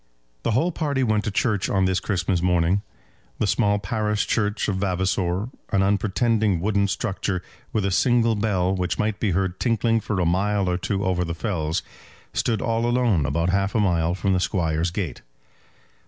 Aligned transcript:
The 0.41 0.53
whole 0.57 0.71
party 0.71 1.03
went 1.03 1.25
to 1.25 1.29
church 1.29 1.69
on 1.69 1.85
this 1.85 1.99
Christmas 1.99 2.41
morning. 2.41 2.81
The 3.37 3.45
small 3.45 3.77
parish 3.77 4.25
church 4.25 4.67
of 4.67 4.77
Vavasor, 4.77 5.49
an 5.71 5.83
unpretending 5.83 6.59
wooden 6.59 6.87
structure, 6.87 7.43
with 7.71 7.85
a 7.85 7.91
single 7.91 8.33
bell 8.33 8.73
which 8.75 8.97
might 8.97 9.19
be 9.19 9.29
heard 9.29 9.59
tinkling 9.59 9.99
for 9.99 10.19
a 10.19 10.25
mile 10.25 10.67
or 10.67 10.79
two 10.79 11.05
over 11.05 11.23
the 11.23 11.35
fells, 11.35 11.83
stood 12.33 12.63
all 12.63 12.87
alone 12.87 13.27
about 13.27 13.51
half 13.51 13.75
a 13.75 13.79
mile 13.79 14.15
from 14.15 14.33
the 14.33 14.39
Squire's 14.39 14.89
gate. 14.89 15.21